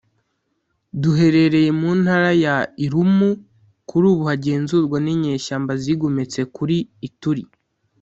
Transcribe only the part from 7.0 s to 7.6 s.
Ituri